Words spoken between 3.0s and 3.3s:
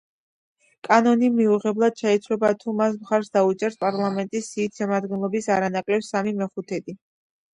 მხარს